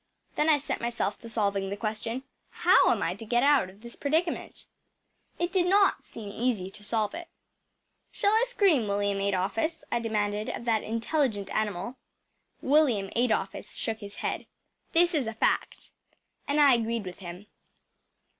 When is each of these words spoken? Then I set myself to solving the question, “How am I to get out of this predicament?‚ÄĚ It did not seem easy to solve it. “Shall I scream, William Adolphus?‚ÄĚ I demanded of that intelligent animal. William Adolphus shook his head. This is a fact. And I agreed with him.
Then 0.35 0.49
I 0.49 0.57
set 0.57 0.81
myself 0.81 1.19
to 1.19 1.29
solving 1.29 1.69
the 1.69 1.77
question, 1.77 2.23
“How 2.49 2.89
am 2.89 3.03
I 3.03 3.13
to 3.13 3.23
get 3.23 3.43
out 3.43 3.69
of 3.69 3.81
this 3.81 3.95
predicament?‚ÄĚ 3.95 4.65
It 5.37 5.51
did 5.51 5.67
not 5.67 6.03
seem 6.05 6.29
easy 6.31 6.71
to 6.71 6.83
solve 6.83 7.13
it. 7.13 7.27
“Shall 8.11 8.31
I 8.31 8.45
scream, 8.47 8.87
William 8.87 9.19
Adolphus?‚ÄĚ 9.21 9.83
I 9.91 9.99
demanded 9.99 10.49
of 10.49 10.65
that 10.65 10.81
intelligent 10.81 11.51
animal. 11.51 11.97
William 12.63 13.11
Adolphus 13.15 13.75
shook 13.75 13.99
his 13.99 14.15
head. 14.25 14.47
This 14.93 15.13
is 15.13 15.27
a 15.27 15.35
fact. 15.35 15.91
And 16.47 16.59
I 16.59 16.73
agreed 16.73 17.05
with 17.05 17.19
him. 17.19 17.45